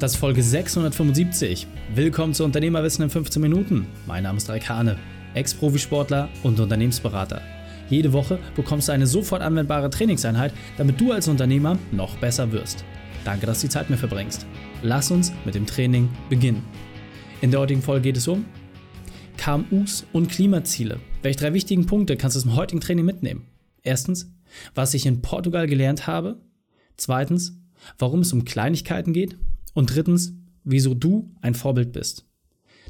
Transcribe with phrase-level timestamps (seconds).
[0.00, 1.66] Das ist Folge 675.
[1.94, 3.86] Willkommen zu Unternehmerwissen in 15 Minuten.
[4.06, 4.96] Mein Name ist Raikane,
[5.34, 7.42] Ex-Profisportler und Unternehmensberater.
[7.90, 12.82] Jede Woche bekommst du eine sofort anwendbare Trainingseinheit, damit du als Unternehmer noch besser wirst.
[13.26, 14.46] Danke, dass du die Zeit mir verbringst.
[14.82, 16.64] Lass uns mit dem Training beginnen.
[17.42, 18.46] In der heutigen Folge geht es um
[19.36, 20.98] KMUs und Klimaziele.
[21.20, 23.48] Welche drei wichtigen Punkte kannst du dem heutigen Training mitnehmen?
[23.82, 24.32] Erstens,
[24.74, 26.40] was ich in Portugal gelernt habe.
[26.96, 27.60] Zweitens,
[27.98, 29.36] warum es um Kleinigkeiten geht.
[29.74, 30.34] Und drittens,
[30.64, 32.26] wieso du ein Vorbild bist.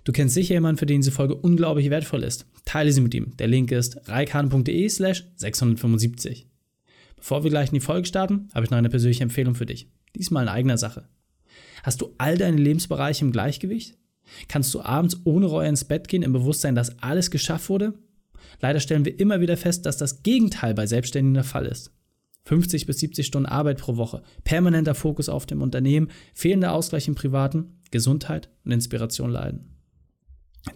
[0.04, 2.46] Du kennst sicher jemanden, für den diese Folge unglaublich wertvoll ist.
[2.64, 3.36] Teile sie mit ihm.
[3.36, 6.46] Der Link ist reikane.de slash 675.
[7.16, 9.88] Bevor wir gleich in die Folge starten, habe ich noch eine persönliche Empfehlung für dich.
[10.16, 11.06] Diesmal in eigener Sache.
[11.82, 13.96] Hast du all deine Lebensbereiche im Gleichgewicht?
[14.48, 17.94] Kannst du abends ohne Reue ins Bett gehen im Bewusstsein, dass alles geschafft wurde?
[18.60, 21.92] Leider stellen wir immer wieder fest, dass das Gegenteil bei Selbstständigen der Fall ist.
[22.50, 27.14] 50 bis 70 Stunden Arbeit pro Woche, permanenter Fokus auf dem Unternehmen, fehlender Ausgleich im
[27.14, 29.76] Privaten, Gesundheit und Inspiration leiden.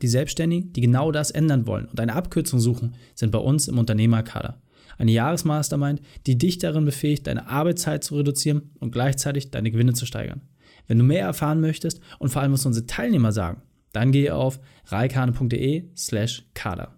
[0.01, 3.77] Die Selbstständigen, die genau das ändern wollen und eine Abkürzung suchen, sind bei uns im
[3.77, 4.63] Unternehmerkader.
[4.99, 10.07] Eine Jahresmastermind, die dich darin befähigt, deine Arbeitszeit zu reduzieren und gleichzeitig deine Gewinne zu
[10.07, 10.43] steigern.
[10.87, 14.61] Wenn du mehr erfahren möchtest und vor allem, was unsere Teilnehmer sagen, dann gehe auf
[14.87, 16.95] reikane.de slash kader.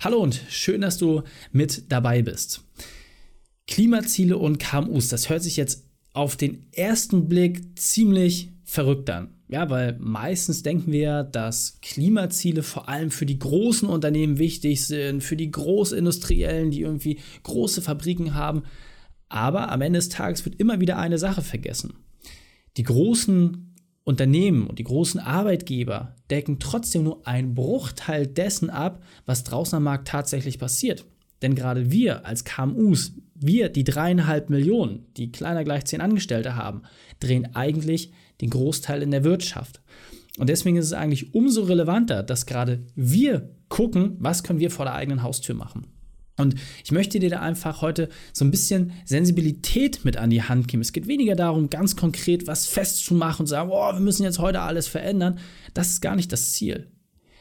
[0.00, 2.62] Hallo und schön, dass du mit dabei bist.
[3.66, 9.34] Klimaziele und KMUs, das hört sich jetzt auf den ersten Blick ziemlich verrückt an.
[9.48, 15.24] Ja, weil meistens denken wir, dass Klimaziele vor allem für die großen Unternehmen wichtig sind,
[15.24, 18.62] für die Großindustriellen, die irgendwie große Fabriken haben.
[19.28, 21.94] Aber am Ende des Tages wird immer wieder eine Sache vergessen.
[22.76, 23.67] Die großen
[24.08, 29.82] Unternehmen und die großen Arbeitgeber decken trotzdem nur einen Bruchteil dessen ab, was draußen am
[29.82, 31.04] Markt tatsächlich passiert.
[31.42, 36.84] Denn gerade wir als KMUs, wir, die dreieinhalb Millionen, die kleiner gleich zehn Angestellte haben,
[37.20, 39.82] drehen eigentlich den Großteil in der Wirtschaft.
[40.38, 44.86] Und deswegen ist es eigentlich umso relevanter, dass gerade wir gucken, was können wir vor
[44.86, 45.86] der eigenen Haustür machen.
[46.38, 46.54] Und
[46.84, 50.80] ich möchte dir da einfach heute so ein bisschen Sensibilität mit an die Hand geben.
[50.80, 54.38] Es geht weniger darum, ganz konkret was festzumachen und zu sagen, oh, wir müssen jetzt
[54.38, 55.40] heute alles verändern.
[55.74, 56.86] Das ist gar nicht das Ziel.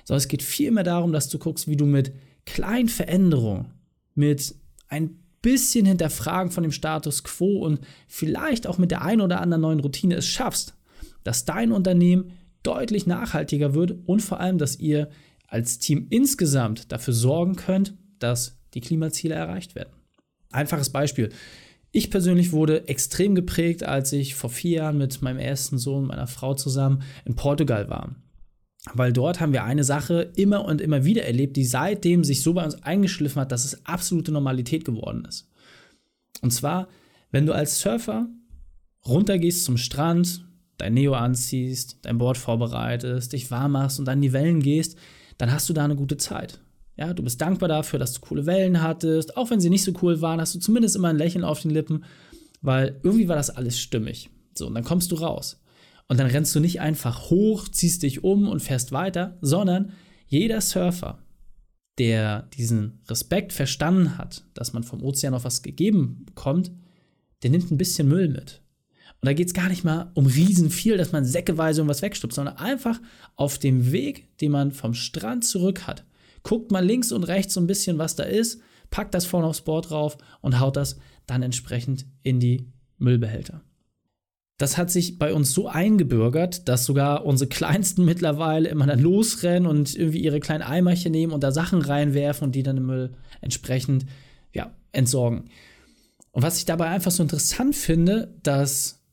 [0.04, 2.12] Sondern es geht vielmehr darum, dass du guckst, wie du mit
[2.46, 3.74] kleinen Veränderungen,
[4.16, 4.56] mit
[4.90, 9.62] ein bisschen Hinterfragen von dem Status quo und vielleicht auch mit der ein oder anderen
[9.62, 10.76] neuen Routine es schaffst,
[11.24, 12.32] dass dein Unternehmen
[12.64, 15.10] deutlich nachhaltiger wird und vor allem, dass ihr
[15.48, 19.90] als Team insgesamt dafür sorgen könnt, dass die Klimaziele erreicht werden.
[20.52, 21.30] Einfaches Beispiel.
[21.92, 26.28] Ich persönlich wurde extrem geprägt, als ich vor vier Jahren mit meinem ersten Sohn, meiner
[26.28, 28.16] Frau zusammen in Portugal war.
[28.94, 32.54] Weil dort haben wir eine Sache immer und immer wieder erlebt, die seitdem sich so
[32.54, 35.50] bei uns eingeschliffen hat, dass es absolute Normalität geworden ist.
[36.42, 36.88] Und zwar,
[37.32, 38.30] wenn du als Surfer
[39.06, 40.46] runtergehst zum Strand,
[40.78, 44.98] dein Neo anziehst, dein Board vorbereitest, dich warm machst und dann in die Wellen gehst,
[45.38, 46.60] dann hast du da eine gute Zeit.
[46.98, 49.38] Ja, du bist dankbar dafür, dass du coole Wellen hattest.
[49.38, 51.72] Auch wenn sie nicht so cool waren, hast du zumindest immer ein Lächeln auf den
[51.72, 52.04] Lippen,
[52.62, 54.30] weil irgendwie war das alles stimmig.
[54.56, 55.62] So, und dann kommst du raus.
[56.08, 59.92] Und dann rennst du nicht einfach hoch, ziehst dich um und fährst weiter, sondern
[60.28, 61.20] jeder Surfer,
[62.00, 66.72] der diesen Respekt verstanden hat, dass man vom Ozean auf was gegeben bekommt,
[67.44, 68.62] der nimmt ein bisschen Müll mit.
[69.22, 72.36] Und da geht es gar nicht mal um riesen viel, dass man säckeweise irgendwas wegstupst,
[72.36, 73.00] sondern einfach
[73.36, 76.06] auf dem Weg, den man vom Strand zurück hat,
[76.44, 79.62] guckt mal links und rechts so ein bisschen, was da ist, packt das vorne aufs
[79.62, 83.62] Board drauf und haut das dann entsprechend in die Müllbehälter.
[84.58, 89.70] Das hat sich bei uns so eingebürgert, dass sogar unsere Kleinsten mittlerweile immer dann losrennen
[89.70, 93.14] und irgendwie ihre kleinen Eimerchen nehmen und da Sachen reinwerfen und die dann im Müll
[93.42, 94.06] entsprechend
[94.54, 95.50] ja, entsorgen.
[96.32, 99.04] Und was ich dabei einfach so interessant finde, dass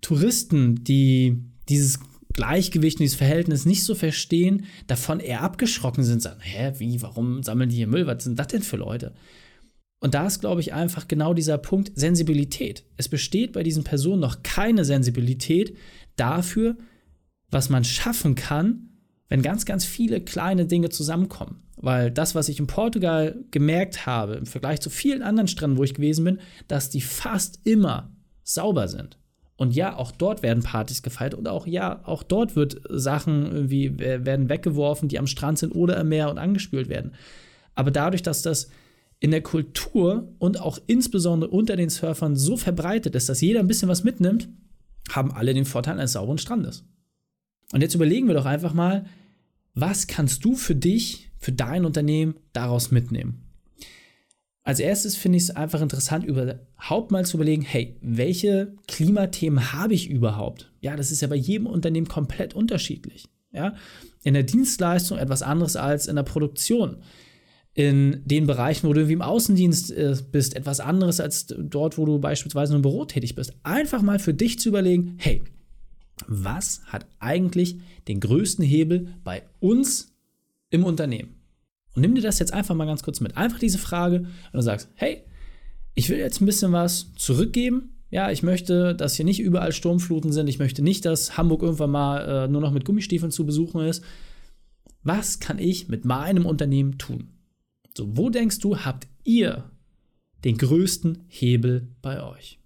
[0.00, 1.98] Touristen, die dieses
[2.34, 7.42] Gleichgewicht und dieses Verhältnis nicht so verstehen, davon eher abgeschrocken sind, sagen, hä, wie, warum
[7.42, 8.06] sammeln die hier Müll?
[8.06, 9.14] Was sind das denn für Leute?
[10.00, 12.84] Und da ist, glaube ich, einfach genau dieser Punkt Sensibilität.
[12.98, 15.78] Es besteht bei diesen Personen noch keine Sensibilität
[16.16, 16.76] dafür,
[17.50, 18.90] was man schaffen kann,
[19.28, 21.62] wenn ganz, ganz viele kleine Dinge zusammenkommen.
[21.76, 25.84] Weil das, was ich in Portugal gemerkt habe, im Vergleich zu vielen anderen Stränden, wo
[25.84, 29.18] ich gewesen bin, dass die fast immer sauber sind.
[29.56, 33.98] Und ja, auch dort werden Partys gefeiert und auch ja, auch dort wird Sachen irgendwie
[33.98, 37.12] werden weggeworfen, die am Strand sind oder im Meer und angespült werden.
[37.74, 38.68] Aber dadurch, dass das
[39.20, 43.68] in der Kultur und auch insbesondere unter den Surfern so verbreitet ist, dass jeder ein
[43.68, 44.48] bisschen was mitnimmt,
[45.10, 46.84] haben alle den Vorteil eines sauberen Strandes.
[47.72, 49.06] Und jetzt überlegen wir doch einfach mal,
[49.74, 53.43] was kannst du für dich, für dein Unternehmen daraus mitnehmen?
[54.66, 59.92] Als erstes finde ich es einfach interessant, überhaupt mal zu überlegen, hey, welche Klimathemen habe
[59.92, 60.72] ich überhaupt?
[60.80, 63.26] Ja, das ist ja bei jedem Unternehmen komplett unterschiedlich.
[63.52, 63.74] Ja,
[64.24, 66.96] in der Dienstleistung etwas anderes als in der Produktion.
[67.74, 72.06] In den Bereichen, wo du irgendwie im Außendienst äh, bist, etwas anderes als dort, wo
[72.06, 73.52] du beispielsweise im Büro tätig bist.
[73.64, 75.42] Einfach mal für dich zu überlegen, hey,
[76.26, 77.78] was hat eigentlich
[78.08, 80.14] den größten Hebel bei uns
[80.70, 81.34] im Unternehmen?
[81.94, 83.36] Und nimm dir das jetzt einfach mal ganz kurz mit.
[83.36, 85.22] Einfach diese Frage und du sagst, hey,
[85.94, 87.90] ich will jetzt ein bisschen was zurückgeben.
[88.10, 90.48] Ja, ich möchte, dass hier nicht überall Sturmfluten sind.
[90.48, 94.04] Ich möchte nicht, dass Hamburg irgendwann mal äh, nur noch mit Gummistiefeln zu besuchen ist.
[95.02, 97.32] Was kann ich mit meinem Unternehmen tun?
[97.96, 99.70] So, wo denkst du, habt ihr
[100.44, 102.58] den größten Hebel bei euch?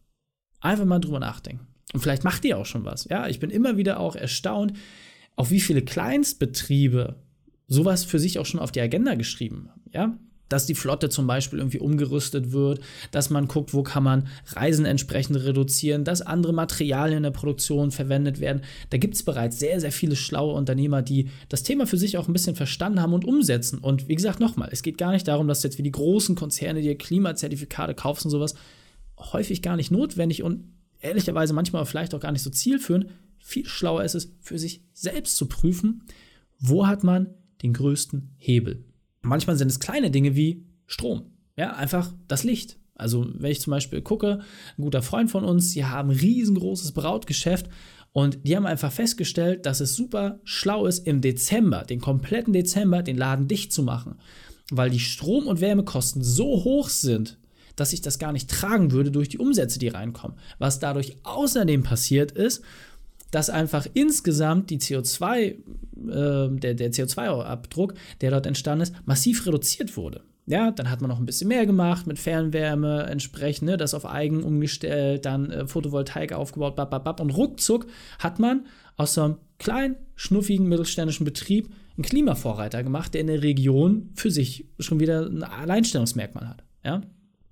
[0.61, 1.67] Einfach mal drüber nachdenken.
[1.93, 3.05] Und vielleicht macht ihr auch schon was.
[3.05, 4.73] Ja, ich bin immer wieder auch erstaunt,
[5.37, 7.17] auf wie viele Kleinstbetriebe
[7.69, 9.71] sowas für sich auch schon auf die Agenda geschrieben.
[9.93, 10.19] Ja,
[10.49, 12.81] dass die Flotte zum Beispiel irgendwie umgerüstet wird,
[13.11, 17.91] dass man guckt, wo kann man Reisen entsprechend reduzieren, dass andere Materialien in der Produktion
[17.91, 18.63] verwendet werden.
[18.91, 22.29] Da gibt es bereits sehr, sehr viele schlaue Unternehmer, die das Thema für sich auch
[22.29, 23.79] ein bisschen verstanden haben und umsetzen.
[23.79, 26.81] Und wie gesagt, nochmal, es geht gar nicht darum, dass jetzt wie die großen Konzerne
[26.81, 28.55] dir Klimazertifikate kaufst und sowas.
[29.19, 30.65] Häufig gar nicht notwendig und
[31.01, 33.07] ehrlicherweise manchmal vielleicht auch gar nicht so zielführend.
[33.39, 36.03] Viel schlauer ist es, für sich selbst zu prüfen,
[36.59, 38.85] wo hat man den größten Hebel.
[39.23, 41.33] Manchmal sind es kleine Dinge wie Strom.
[41.57, 42.79] Ja, einfach das Licht.
[42.95, 44.41] Also, wenn ich zum Beispiel gucke,
[44.77, 47.69] ein guter Freund von uns, die haben ein riesengroßes Brautgeschäft
[48.13, 53.03] und die haben einfach festgestellt, dass es super schlau ist, im Dezember, den kompletten Dezember,
[53.03, 54.17] den Laden dicht zu machen.
[54.71, 57.39] Weil die Strom- und Wärmekosten so hoch sind,
[57.77, 60.37] dass ich das gar nicht tragen würde durch die Umsätze, die reinkommen.
[60.59, 62.63] Was dadurch außerdem passiert ist,
[63.31, 65.57] dass einfach insgesamt die CO2, äh,
[65.97, 70.23] der, der CO2-Abdruck, der dort entstanden ist, massiv reduziert wurde.
[70.47, 74.07] Ja, dann hat man noch ein bisschen mehr gemacht mit Fernwärme entsprechend, ne, das auf
[74.07, 77.87] Eigen umgestellt, dann äh, Photovoltaik aufgebaut, bap, bap, bap, und ruckzuck
[78.19, 78.65] hat man
[78.97, 84.31] aus so einem kleinen, schnuffigen mittelständischen Betrieb einen Klimavorreiter gemacht, der in der Region für
[84.31, 86.65] sich schon wieder ein Alleinstellungsmerkmal hat.
[86.83, 87.03] Ja?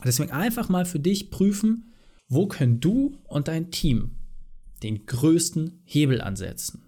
[0.03, 1.93] Deswegen einfach mal für dich prüfen,
[2.29, 4.13] wo können du und dein Team
[4.83, 6.83] den größten Hebel ansetzen.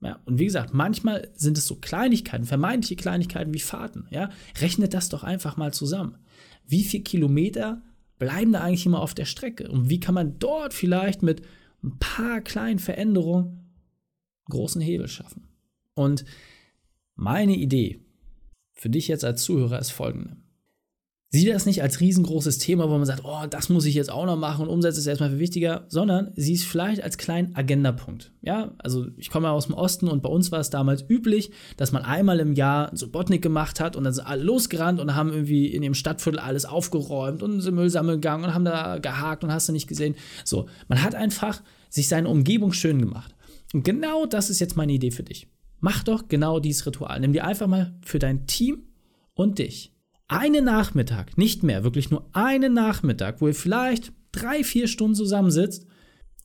[0.00, 4.08] Ja, und wie gesagt, manchmal sind es so Kleinigkeiten, vermeintliche Kleinigkeiten wie Fahrten.
[4.10, 4.30] Ja,
[4.60, 6.18] rechnet das doch einfach mal zusammen.
[6.66, 7.82] Wie viele Kilometer
[8.18, 9.70] bleiben da eigentlich immer auf der Strecke?
[9.70, 11.42] Und wie kann man dort vielleicht mit
[11.84, 13.72] ein paar kleinen Veränderungen
[14.48, 15.48] großen Hebel schaffen?
[15.94, 16.24] Und
[17.14, 18.00] meine Idee
[18.72, 20.36] für dich jetzt als Zuhörer ist folgende.
[21.34, 24.26] Sieh das nicht als riesengroßes Thema, wo man sagt, oh, das muss ich jetzt auch
[24.26, 28.32] noch machen und umsetzen ist erstmal viel wichtiger, sondern sieh es vielleicht als kleinen Agendapunkt.
[28.42, 31.50] Ja, also ich komme ja aus dem Osten und bei uns war es damals üblich,
[31.78, 35.14] dass man einmal im Jahr so Botnik gemacht hat und dann sind alle losgerannt und
[35.14, 38.98] haben irgendwie in dem Stadtviertel alles aufgeräumt und sind Müll sammeln gegangen und haben da
[38.98, 40.16] gehakt und hast du nicht gesehen.
[40.44, 43.34] So, man hat einfach sich seine Umgebung schön gemacht.
[43.72, 45.48] Und genau das ist jetzt meine Idee für dich.
[45.80, 47.18] Mach doch genau dieses Ritual.
[47.20, 48.82] Nimm dir einfach mal für dein Team
[49.32, 49.91] und dich
[50.32, 55.86] einen Nachmittag, nicht mehr, wirklich nur einen Nachmittag, wo ihr vielleicht drei, vier Stunden zusammensitzt,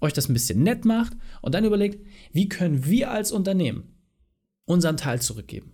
[0.02, 3.96] euch das ein bisschen nett macht und dann überlegt, wie können wir als Unternehmen
[4.66, 5.72] unseren Teil zurückgeben?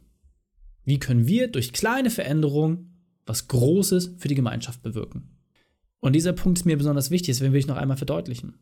[0.85, 2.89] Wie können wir durch kleine Veränderungen
[3.25, 5.29] was Großes für die Gemeinschaft bewirken?
[5.99, 8.55] Und dieser Punkt ist mir besonders wichtig, deswegen will ich noch einmal verdeutlichen.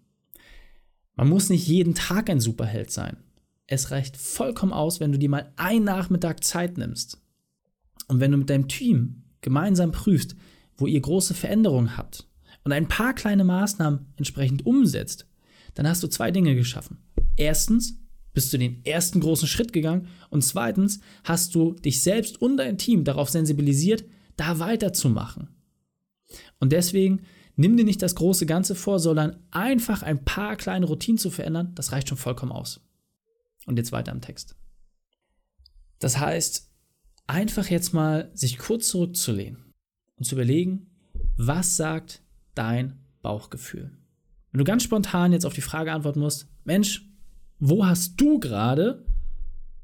[1.15, 3.17] Man muss nicht jeden Tag ein Superheld sein.
[3.67, 7.21] Es reicht vollkommen aus, wenn du dir mal einen Nachmittag Zeit nimmst.
[8.07, 10.35] Und wenn du mit deinem Team gemeinsam prüft,
[10.77, 12.27] wo ihr große Veränderungen habt
[12.63, 15.27] und ein paar kleine Maßnahmen entsprechend umsetzt,
[15.73, 16.97] dann hast du zwei Dinge geschaffen.
[17.37, 17.99] Erstens
[18.33, 22.77] bist du den ersten großen Schritt gegangen und zweitens hast du dich selbst und dein
[22.77, 24.05] Team darauf sensibilisiert,
[24.37, 25.49] da weiterzumachen.
[26.59, 27.21] Und deswegen
[27.55, 31.73] nimm dir nicht das große Ganze vor, sondern einfach ein paar kleine Routinen zu verändern,
[31.75, 32.81] das reicht schon vollkommen aus.
[33.65, 34.55] Und jetzt weiter im Text.
[35.99, 36.70] Das heißt,
[37.31, 39.73] einfach jetzt mal sich kurz zurückzulehnen
[40.17, 40.87] und zu überlegen,
[41.37, 42.21] was sagt
[42.55, 43.91] dein Bauchgefühl?
[44.51, 47.09] Wenn du ganz spontan jetzt auf die Frage antworten musst, Mensch,
[47.57, 49.05] wo hast du gerade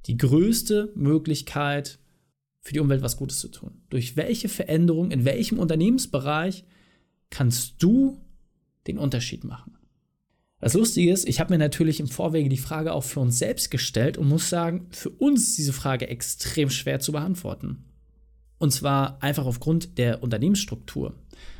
[0.08, 2.00] die größte Möglichkeit
[2.60, 3.82] für die Umwelt was Gutes zu tun?
[3.90, 6.66] Durch welche Veränderung, in welchem Unternehmensbereich
[7.30, 8.22] kannst du
[8.88, 9.77] den Unterschied machen?
[10.60, 13.70] Das Lustige ist, ich habe mir natürlich im Vorwege die Frage auch für uns selbst
[13.70, 17.86] gestellt und muss sagen, für uns ist diese Frage extrem schwer zu beantworten.
[18.58, 21.14] Und zwar einfach aufgrund der Unternehmensstruktur.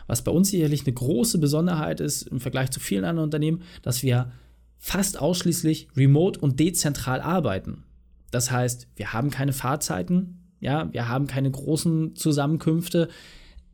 [0.08, 4.02] Was bei uns sicherlich eine große Besonderheit ist im Vergleich zu vielen anderen Unternehmen, dass
[4.02, 4.32] wir
[4.80, 7.84] fast ausschließlich remote und dezentral arbeiten.
[8.32, 13.10] Das heißt, wir haben keine Fahrzeiten, ja, wir haben keine großen Zusammenkünfte.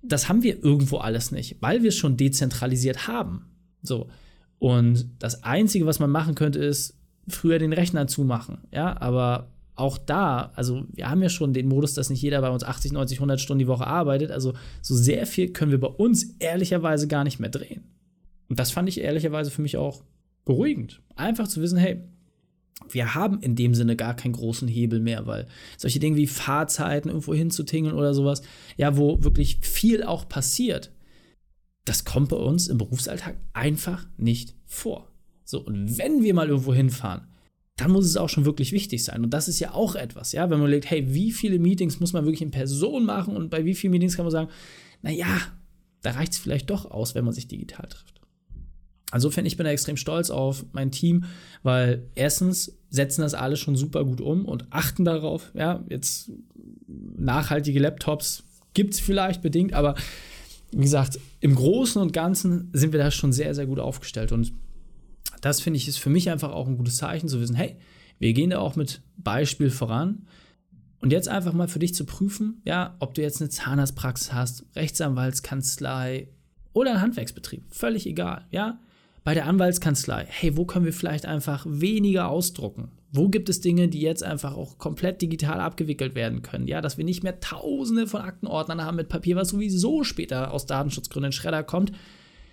[0.02, 3.46] das haben wir irgendwo alles nicht, weil wir es schon dezentralisiert haben.
[3.82, 4.10] So.
[4.64, 6.96] Und das Einzige, was man machen könnte, ist
[7.28, 8.60] früher den Rechner zumachen.
[8.72, 12.50] Ja, aber auch da, also wir haben ja schon den Modus, dass nicht jeder bei
[12.50, 14.32] uns 80, 90, 100 Stunden die Woche arbeitet.
[14.32, 17.84] Also so sehr viel können wir bei uns ehrlicherweise gar nicht mehr drehen.
[18.48, 20.06] Und das fand ich ehrlicherweise für mich auch
[20.46, 21.02] beruhigend.
[21.18, 22.02] Einfach zu wissen, hey,
[22.90, 27.10] wir haben in dem Sinne gar keinen großen Hebel mehr, weil solche Dinge wie Fahrzeiten
[27.10, 28.44] irgendwo hinzutingeln oder sowas,
[28.78, 30.93] ja, wo wirklich viel auch passiert,
[31.86, 35.12] das kommt bei uns im Berufsalltag einfach nicht vor.
[35.44, 37.28] So, und wenn wir mal irgendwo hinfahren,
[37.76, 39.24] dann muss es auch schon wirklich wichtig sein.
[39.24, 42.14] Und das ist ja auch etwas, ja, wenn man überlegt, hey, wie viele Meetings muss
[42.14, 44.50] man wirklich in Person machen und bei wie vielen Meetings kann man sagen,
[45.02, 45.42] naja,
[46.02, 48.22] da reicht es vielleicht doch aus, wenn man sich digital trifft.
[49.14, 51.26] Insofern, ich bin da extrem stolz auf mein Team,
[51.62, 55.52] weil erstens setzen das alle schon super gut um und achten darauf.
[55.56, 56.32] Ja, jetzt
[56.88, 59.96] nachhaltige Laptops gibt es vielleicht bedingt, aber
[60.76, 64.32] wie gesagt, im Großen und Ganzen sind wir da schon sehr, sehr gut aufgestellt.
[64.32, 64.54] Und
[65.42, 67.78] das finde ich ist für mich einfach auch ein gutes Zeichen zu wissen, hey,
[68.20, 70.28] wir gehen da auch mit Beispiel voran.
[71.00, 74.66] Und jetzt einfach mal für dich zu prüfen, ja, ob du jetzt eine Zahnarztpraxis hast,
[74.76, 76.30] Rechtsanwaltskanzlei
[76.72, 78.80] oder einen Handwerksbetrieb, völlig egal, ja
[79.24, 82.92] bei der Anwaltskanzlei, hey, wo können wir vielleicht einfach weniger ausdrucken?
[83.12, 86.68] Wo gibt es Dinge, die jetzt einfach auch komplett digital abgewickelt werden können?
[86.68, 90.66] Ja, dass wir nicht mehr tausende von Aktenordnern haben mit Papier, was sowieso später aus
[90.66, 91.92] Datenschutzgründen in Schredder kommt.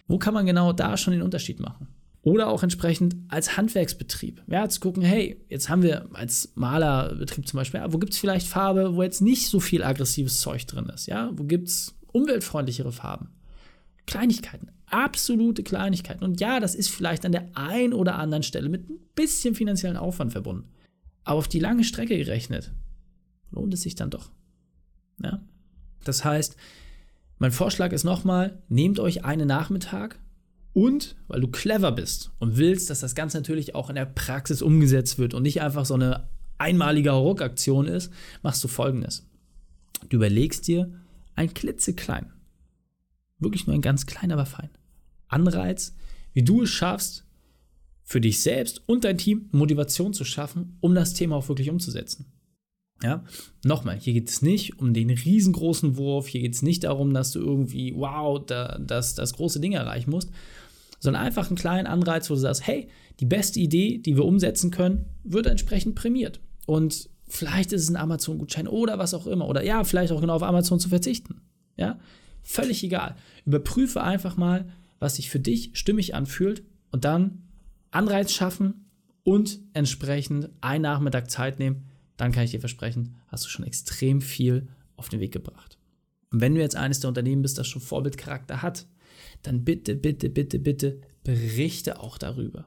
[0.07, 1.89] Wo kann man genau da schon den Unterschied machen?
[2.23, 4.43] Oder auch entsprechend als Handwerksbetrieb.
[4.47, 8.47] Ja, zu gucken, hey, jetzt haben wir als Malerbetrieb zum Beispiel, wo gibt es vielleicht
[8.47, 11.07] Farbe, wo jetzt nicht so viel aggressives Zeug drin ist?
[11.07, 13.31] Ja, wo gibt es umweltfreundlichere Farben?
[14.07, 16.25] Kleinigkeiten absolute Kleinigkeiten.
[16.25, 19.97] Und ja, das ist vielleicht an der einen oder anderen Stelle mit ein bisschen finanziellen
[19.97, 20.69] Aufwand verbunden.
[21.25, 22.73] Aber auf die lange Strecke gerechnet,
[23.51, 24.31] lohnt es sich dann doch.
[25.23, 25.43] Ja?
[26.05, 26.57] Das heißt,
[27.39, 30.19] mein Vorschlag ist nochmal, nehmt euch einen Nachmittag
[30.73, 34.63] und, weil du clever bist und willst, dass das Ganze natürlich auch in der Praxis
[34.63, 36.29] umgesetzt wird und nicht einfach so eine
[36.59, 39.27] einmalige Ruckaktion ist, machst du folgendes.
[40.09, 40.93] Du überlegst dir
[41.35, 42.33] ein klitzeklein,
[43.39, 44.71] wirklich nur ein ganz klein, aber fein,
[45.31, 45.95] Anreiz,
[46.33, 47.27] wie du es schaffst,
[48.03, 52.27] für dich selbst und dein Team Motivation zu schaffen, um das Thema auch wirklich umzusetzen.
[53.03, 53.25] Ja,
[53.65, 57.31] nochmal, hier geht es nicht um den riesengroßen Wurf, hier geht es nicht darum, dass
[57.31, 60.31] du irgendwie, wow, da, das, das große Ding erreichen musst,
[60.99, 62.89] sondern einfach einen kleinen Anreiz, wo du sagst, hey,
[63.21, 66.41] die beste Idee, die wir umsetzen können, wird entsprechend prämiert.
[66.67, 69.49] Und vielleicht ist es ein Amazon-Gutschein oder was auch immer.
[69.49, 71.41] Oder ja, vielleicht auch genau auf Amazon zu verzichten.
[71.77, 71.99] Ja,
[72.43, 73.17] völlig egal.
[73.47, 74.71] Überprüfe einfach mal,
[75.01, 77.49] was sich für dich stimmig anfühlt und dann
[77.91, 78.87] Anreiz schaffen
[79.25, 84.21] und entsprechend einen Nachmittag Zeit nehmen, dann kann ich dir versprechen, hast du schon extrem
[84.21, 85.79] viel auf den Weg gebracht.
[86.31, 88.87] Und wenn du jetzt eines der Unternehmen bist, das schon Vorbildcharakter hat,
[89.43, 92.67] dann bitte, bitte, bitte, bitte berichte auch darüber.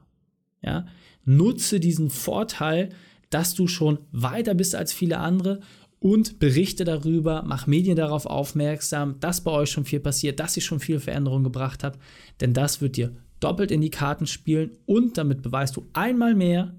[0.62, 0.88] Ja?
[1.24, 2.90] Nutze diesen Vorteil,
[3.30, 5.62] dass du schon weiter bist als viele andere
[6.04, 10.66] und berichte darüber, mach Medien darauf aufmerksam, dass bei euch schon viel passiert, dass ich
[10.66, 11.98] schon viel Veränderung gebracht habe,
[12.42, 16.76] denn das wird dir doppelt in die Karten spielen und damit beweist du einmal mehr,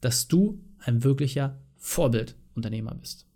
[0.00, 3.26] dass du ein wirklicher Vorbildunternehmer bist.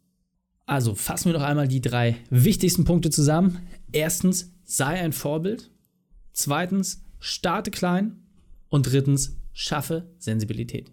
[0.64, 3.59] Also fassen wir noch einmal die drei wichtigsten Punkte zusammen.
[3.90, 5.73] Erstens, sei ein Vorbild.
[6.33, 8.23] Zweitens, starte klein.
[8.68, 10.92] Und drittens, schaffe Sensibilität.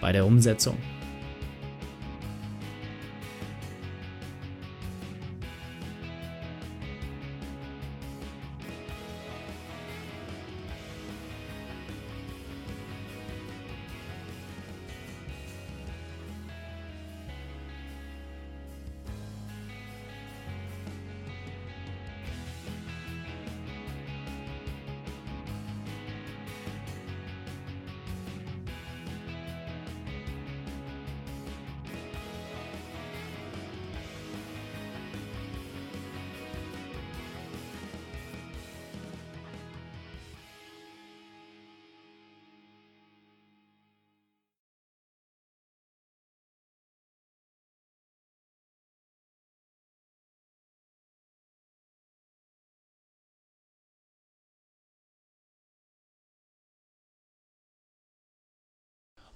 [0.00, 0.76] bei der Umsetzung.